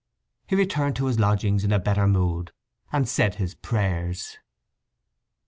[0.47, 2.51] He returned to his lodgings in a better mood,
[2.91, 4.39] and said his prayers.